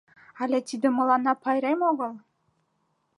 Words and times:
Але 0.41 0.57
тиде 0.67 0.87
мыланна 0.97 1.33
пайрем 1.43 1.79
огыл? 1.91 2.13